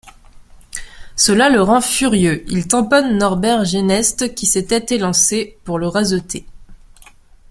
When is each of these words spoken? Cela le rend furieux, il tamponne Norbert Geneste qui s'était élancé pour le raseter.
Cela 1.15 1.49
le 1.51 1.61
rend 1.61 1.79
furieux, 1.79 2.43
il 2.47 2.67
tamponne 2.67 3.19
Norbert 3.19 3.65
Geneste 3.65 4.33
qui 4.33 4.47
s'était 4.47 4.95
élancé 4.95 5.59
pour 5.63 5.77
le 5.77 5.85
raseter. 5.87 6.47